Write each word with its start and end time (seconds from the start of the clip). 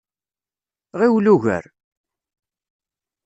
Ɣiwel 0.99 1.25
ugar! 1.33 1.65